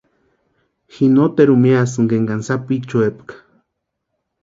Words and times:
Ji 0.93 1.05
noteruni 1.15 1.61
miasïnka 1.63 2.13
énkani 2.19 2.45
sapichuepka. 2.47 3.33